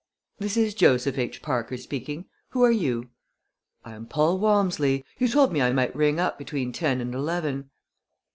"This 0.39 0.57
is 0.57 0.73
Joseph 0.73 1.19
H. 1.19 1.43
Parker 1.43 1.77
speaking. 1.77 2.25
Who 2.49 2.63
are 2.63 2.71
you?" 2.71 3.09
"I 3.85 3.93
am 3.93 4.07
Paul 4.07 4.39
Walmsley. 4.39 5.05
You 5.19 5.27
told 5.27 5.53
me 5.53 5.61
I 5.61 5.71
might 5.73 5.95
ring 5.95 6.19
up 6.19 6.39
between 6.39 6.71
ten 6.73 7.01
and 7.01 7.13
eleven." 7.13 7.69